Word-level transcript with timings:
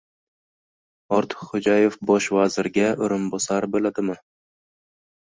Ortiqxo‘jayev 1.17 1.97
Bosh 2.09 2.29
vazirga 2.37 2.87
o‘rinbosar 3.09 3.67
bo‘ladimi? 3.75 4.17